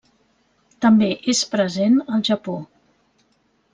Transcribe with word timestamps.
També 0.85 1.09
és 1.33 1.43
present 1.53 1.99
al 2.17 2.25
Japó. 2.31 2.57